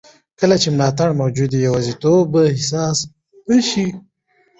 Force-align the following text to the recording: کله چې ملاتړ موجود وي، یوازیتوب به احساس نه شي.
کله 0.39 0.55
چې 0.61 0.67
ملاتړ 0.77 1.09
موجود 1.21 1.51
وي، 1.53 1.61
یوازیتوب 1.67 2.21
به 2.33 2.41
احساس 2.53 2.97
نه 3.49 3.59
شي. 3.69 3.87